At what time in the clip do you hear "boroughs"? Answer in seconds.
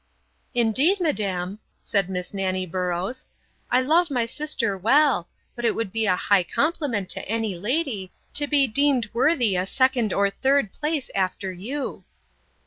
2.65-3.27